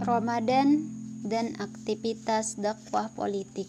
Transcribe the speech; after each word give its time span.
Ramadan 0.00 0.88
dan 1.28 1.52
aktivitas 1.60 2.56
dakwah 2.56 3.12
politik. 3.12 3.68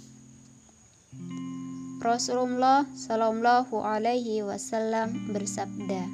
Rasulullah 1.99 2.87
Shallallahu 2.95 3.83
Alaihi 3.83 4.39
Wasallam 4.39 5.35
bersabda, 5.35 6.07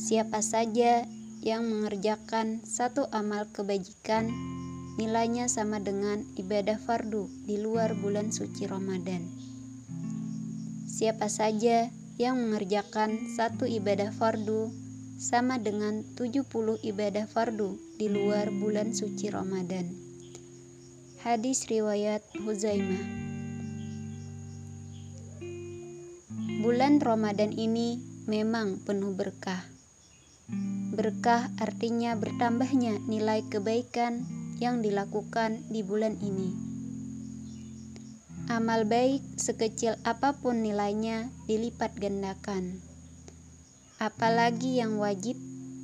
"Siapa 0.00 0.40
saja 0.40 1.04
yang 1.44 1.68
mengerjakan 1.68 2.64
satu 2.64 3.04
amal 3.12 3.52
kebajikan, 3.52 4.32
nilainya 4.96 5.52
sama 5.52 5.76
dengan 5.76 6.24
ibadah 6.40 6.80
fardu 6.80 7.28
di 7.44 7.60
luar 7.60 7.92
bulan 7.92 8.32
suci 8.32 8.64
Ramadan. 8.64 9.28
Siapa 10.88 11.28
saja 11.28 11.92
yang 12.16 12.40
mengerjakan 12.40 13.28
satu 13.28 13.68
ibadah 13.68 14.08
fardu 14.08 14.72
sama 15.20 15.60
dengan 15.60 16.00
70 16.16 16.48
ibadah 16.80 17.28
fardu 17.28 17.89
di 18.00 18.08
luar 18.08 18.48
bulan 18.48 18.96
suci 18.96 19.28
Ramadan. 19.28 19.84
Hadis 21.20 21.68
riwayat 21.68 22.24
Huzaimah. 22.40 23.04
Bulan 26.64 26.96
Ramadan 26.96 27.52
ini 27.52 28.00
memang 28.24 28.80
penuh 28.88 29.12
berkah. 29.12 29.68
Berkah 30.96 31.52
artinya 31.60 32.16
bertambahnya 32.16 33.04
nilai 33.04 33.44
kebaikan 33.52 34.24
yang 34.56 34.80
dilakukan 34.80 35.60
di 35.68 35.84
bulan 35.84 36.16
ini. 36.24 36.56
Amal 38.48 38.88
baik 38.88 39.20
sekecil 39.36 40.00
apa 40.08 40.40
pun 40.40 40.64
nilainya 40.64 41.28
dilipat 41.44 42.00
gandakan 42.00 42.80
apalagi 44.00 44.80
yang 44.80 44.96
wajib, 44.96 45.36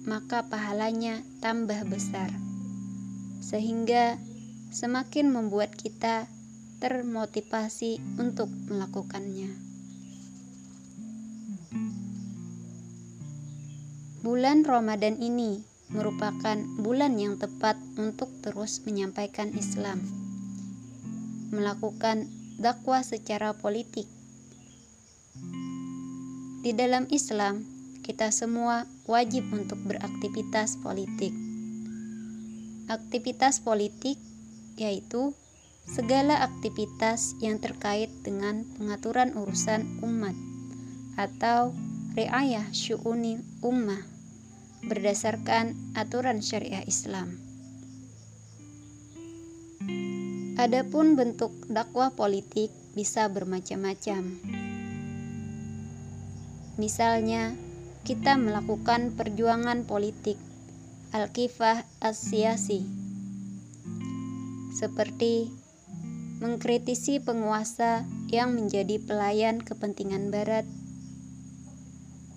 maka 0.06 0.46
pahalanya 0.46 1.20
tambah 1.42 1.82
besar, 1.90 2.30
sehingga 3.42 4.16
semakin 4.70 5.34
membuat 5.34 5.74
kita 5.74 6.30
termotivasi 6.78 7.98
untuk 8.22 8.46
melakukannya. 8.70 9.50
Bulan 14.22 14.62
Ramadan 14.62 15.18
ini 15.22 15.62
merupakan 15.90 16.58
bulan 16.82 17.14
yang 17.18 17.38
tepat 17.38 17.78
untuk 17.98 18.30
terus 18.42 18.82
menyampaikan 18.82 19.54
Islam, 19.54 20.02
melakukan 21.50 22.30
dakwah 22.58 23.02
secara 23.02 23.54
politik. 23.54 24.06
Di 26.66 26.74
dalam 26.74 27.06
Islam, 27.14 27.75
kita 28.06 28.30
semua 28.30 28.86
wajib 29.10 29.50
untuk 29.50 29.82
beraktivitas 29.82 30.78
politik. 30.78 31.34
Aktivitas 32.86 33.58
politik 33.58 34.14
yaitu 34.78 35.34
segala 35.90 36.38
aktivitas 36.46 37.34
yang 37.42 37.58
terkait 37.58 38.06
dengan 38.22 38.62
pengaturan 38.78 39.34
urusan 39.34 40.06
umat 40.06 40.38
atau 41.18 41.74
reayah 42.14 42.70
syu'uni 42.70 43.42
ummah 43.66 44.06
berdasarkan 44.86 45.74
aturan 45.98 46.38
syariah 46.38 46.86
Islam. 46.86 47.42
Adapun 50.62 51.18
bentuk 51.18 51.50
dakwah 51.66 52.14
politik 52.14 52.70
bisa 52.94 53.26
bermacam-macam. 53.26 54.38
Misalnya, 56.78 57.65
kita 58.06 58.38
melakukan 58.38 59.18
perjuangan 59.18 59.82
politik. 59.82 60.38
Al-Kifah 61.10 61.82
Asyasi 61.98 62.86
seperti 64.76 65.50
mengkritisi 66.38 67.18
penguasa 67.18 68.06
yang 68.30 68.54
menjadi 68.54 69.02
pelayan 69.02 69.58
kepentingan 69.58 70.30
barat. 70.30 70.68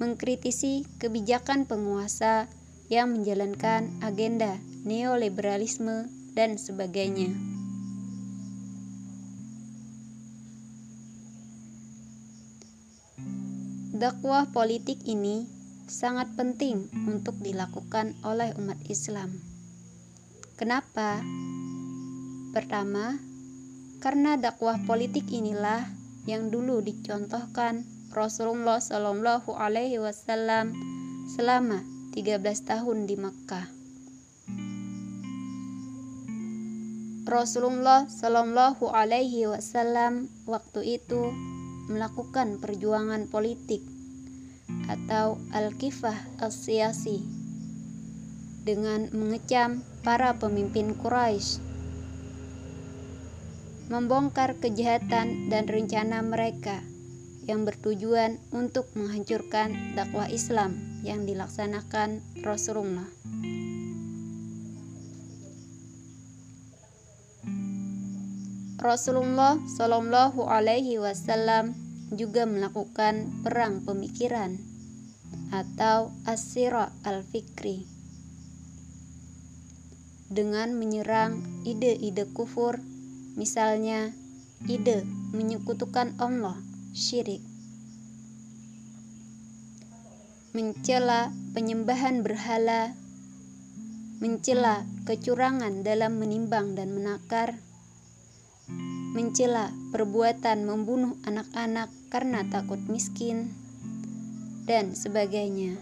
Mengkritisi 0.01 0.89
kebijakan 0.97 1.69
penguasa 1.69 2.49
yang 2.89 3.13
menjalankan 3.13 3.93
agenda 4.01 4.57
neoliberalisme 4.87 6.09
dan 6.33 6.57
sebagainya. 6.57 7.29
Dakwah 13.99 14.47
politik 14.55 15.03
ini 15.03 15.58
sangat 15.89 16.29
penting 16.37 16.87
untuk 17.09 17.35
dilakukan 17.41 18.13
oleh 18.21 18.53
umat 18.61 18.77
Islam. 18.85 19.41
Kenapa? 20.55 21.19
Pertama, 22.53 23.17
karena 23.99 24.37
dakwah 24.37 24.77
politik 24.85 25.27
inilah 25.33 25.83
yang 26.29 26.53
dulu 26.53 26.79
dicontohkan 26.85 27.83
Rasulullah 28.13 28.77
Shallallahu 28.77 29.53
Alaihi 29.53 30.01
Wasallam 30.01 30.73
selama 31.29 31.81
13 32.13 32.41
tahun 32.65 33.05
di 33.05 33.15
Mekkah. 33.17 33.65
Rasulullah 37.29 38.09
Shallallahu 38.09 38.89
Alaihi 38.89 39.45
Wasallam 39.45 40.29
waktu 40.49 40.97
itu 40.97 41.29
melakukan 41.89 42.57
perjuangan 42.57 43.29
politik 43.29 43.98
atau 44.89 45.37
Al-Kifah 45.53 46.41
Al-Siyasi 46.41 47.21
dengan 48.65 49.13
mengecam 49.13 49.85
para 50.01 50.35
pemimpin 50.41 50.97
Quraisy 50.97 51.69
membongkar 53.89 54.57
kejahatan 54.61 55.49
dan 55.49 55.65
rencana 55.65 56.21
mereka 56.21 56.85
yang 57.49 57.65
bertujuan 57.65 58.37
untuk 58.53 58.85
menghancurkan 58.93 59.97
dakwah 59.97 60.29
Islam 60.29 61.01
yang 61.01 61.25
dilaksanakan 61.25 62.21
Rasulullah. 62.45 63.09
Rasulullah 68.79 69.59
Shallallahu 69.75 70.45
Alaihi 70.45 71.01
Wasallam 71.01 71.73
juga 72.13 72.45
melakukan 72.45 73.43
perang 73.43 73.81
pemikiran 73.83 74.55
atau 75.49 76.13
asira 76.25 76.93
al-fikri. 77.01 77.85
Dengan 80.29 80.77
menyerang 80.77 81.41
ide-ide 81.65 82.29
kufur 82.29 82.77
misalnya 83.33 84.13
ide 84.69 85.01
menyekutukan 85.33 86.13
Allah 86.21 86.57
syirik. 86.93 87.41
Mencela 90.53 91.33
penyembahan 91.57 92.21
berhala 92.21 92.93
mencela 94.19 94.83
kecurangan 95.07 95.81
dalam 95.81 96.19
menimbang 96.19 96.75
dan 96.75 96.91
menakar 96.91 97.57
mencela 99.09 99.73
perbuatan 99.89 100.69
membunuh 100.69 101.17
anak-anak 101.25 101.89
karena 102.13 102.45
takut 102.45 102.77
miskin, 102.85 103.49
dan 104.69 104.93
sebagainya. 104.93 105.81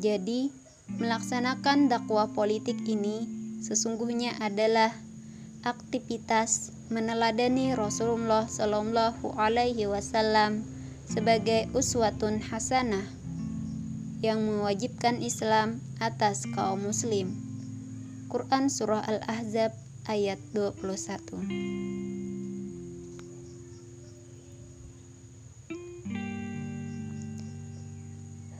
Jadi, 0.00 0.48
melaksanakan 0.96 1.92
dakwah 1.92 2.32
politik 2.32 2.80
ini 2.88 3.28
sesungguhnya 3.60 4.40
adalah 4.40 4.90
aktivitas 5.62 6.74
meneladani 6.90 7.76
Rasulullah 7.78 8.50
Shallallahu 8.50 9.38
Alaihi 9.38 9.86
Wasallam 9.86 10.66
sebagai 11.06 11.70
uswatun 11.70 12.42
hasanah 12.42 13.06
yang 14.24 14.42
mewajibkan 14.42 15.22
Islam 15.22 15.78
atas 16.02 16.50
kaum 16.50 16.82
muslim. 16.82 17.30
Quran 18.26 18.72
Surah 18.72 19.06
Al-Ahzab 19.06 19.76
ayat 20.10 20.40
21 20.56 22.01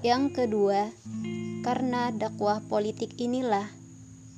Yang 0.02 0.34
kedua, 0.34 0.90
karena 1.62 2.10
dakwah 2.10 2.58
politik 2.66 3.22
inilah 3.22 3.70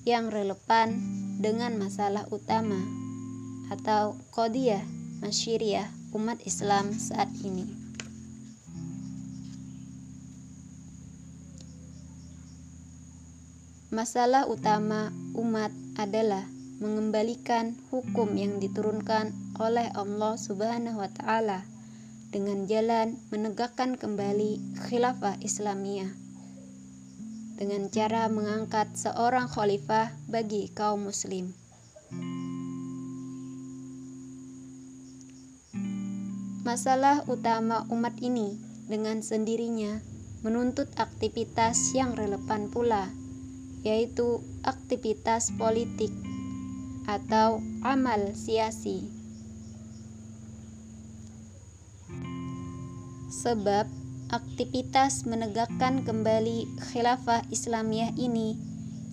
yang 0.05 0.29
relevan 0.29 1.01
dengan 1.41 1.81
masalah 1.81 2.29
utama 2.29 2.77
atau 3.73 4.13
kodiyah 4.29 4.85
masyiriah 5.25 5.89
umat 6.13 6.37
Islam 6.45 6.93
saat 6.93 7.33
ini. 7.41 7.65
Masalah 13.89 14.45
utama 14.45 15.17
umat 15.33 15.73
adalah 15.97 16.45
mengembalikan 16.77 17.73
hukum 17.89 18.37
yang 18.37 18.61
diturunkan 18.61 19.33
oleh 19.57 19.89
Allah 19.97 20.37
Subhanahu 20.37 21.01
wa 21.01 21.09
taala 21.09 21.74
dengan 22.35 22.67
jalan 22.67 23.15
menegakkan 23.31 23.95
kembali 23.95 24.83
khilafah 24.91 25.39
Islamiyah 25.39 26.11
dengan 27.55 27.87
cara 27.87 28.27
mengangkat 28.27 28.99
seorang 28.99 29.47
khalifah 29.47 30.11
bagi 30.27 30.67
kaum 30.75 31.07
muslim. 31.07 31.55
Masalah 36.67 37.23
utama 37.31 37.87
umat 37.95 38.19
ini 38.19 38.59
dengan 38.91 39.23
sendirinya 39.23 40.03
menuntut 40.43 40.91
aktivitas 40.99 41.95
yang 41.95 42.19
relevan 42.19 42.67
pula, 42.67 43.15
yaitu 43.87 44.43
aktivitas 44.67 45.55
politik 45.55 46.11
atau 47.07 47.63
amal 47.87 48.35
siasi. 48.35 49.24
Sebab 53.35 53.91
aktivitas 54.31 55.27
menegakkan 55.27 56.07
kembali 56.07 56.71
khilafah 56.91 57.43
Islamiyah 57.51 58.15
ini 58.15 58.55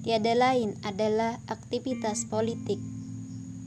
tiada 0.06 0.38
lain 0.38 0.78
adalah 0.86 1.42
aktivitas 1.50 2.30
politik 2.30 2.78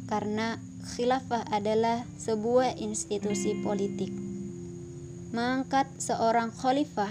karena 0.06 0.62
khilafah 0.94 1.42
adalah 1.50 2.06
sebuah 2.22 2.78
institusi 2.78 3.58
politik. 3.66 4.14
Mengangkat 5.34 5.90
seorang 5.98 6.54
khalifah 6.54 7.10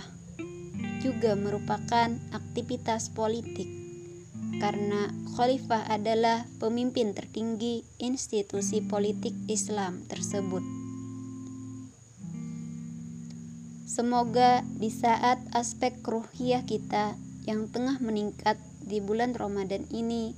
juga 1.03 1.35
merupakan 1.35 2.15
aktivitas 2.31 3.11
politik 3.11 3.67
karena 4.63 5.11
khalifah 5.35 5.83
adalah 5.91 6.47
pemimpin 6.63 7.11
tertinggi 7.11 7.83
institusi 7.99 8.79
politik 8.79 9.35
Islam 9.51 10.07
tersebut. 10.07 10.82
Semoga 13.83 14.63
di 14.79 14.87
saat 14.87 15.43
aspek 15.51 15.99
ruhiyah 16.07 16.63
kita 16.63 17.19
yang 17.43 17.67
tengah 17.67 17.99
meningkat 17.99 18.55
di 18.79 19.03
bulan 19.03 19.35
Ramadan 19.35 19.83
ini, 19.91 20.31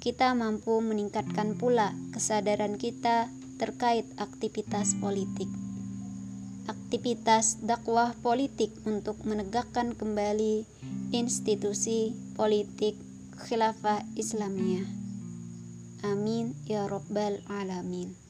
kita 0.00 0.32
mampu 0.32 0.80
meningkatkan 0.80 1.60
pula 1.60 1.92
kesadaran 2.16 2.80
kita 2.80 3.28
terkait 3.60 4.08
aktivitas 4.16 4.96
politik. 4.96 5.48
Aktivitas 6.64 7.60
dakwah 7.60 8.16
politik 8.24 8.72
untuk 8.88 9.20
menegakkan 9.28 9.92
kembali 9.92 10.64
institusi 11.12 12.16
politik 12.32 12.96
khilafah 13.36 14.00
Islamiyah. 14.16 14.88
Amin 16.00 16.56
ya 16.64 16.88
Rabbal 16.88 17.44
'Alamin. 17.44 18.29